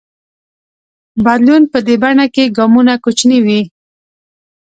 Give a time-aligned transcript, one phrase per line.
[1.25, 3.61] بدلون په دې بڼه کې ګامونه کوچني وي.